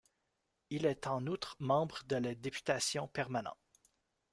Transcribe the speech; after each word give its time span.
Il 0.71 0.87
est 0.87 1.05
en 1.05 1.27
outre 1.27 1.55
membre 1.59 2.01
de 2.07 2.15
la 2.15 2.33
députation 2.33 3.07
permanente. 3.07 3.59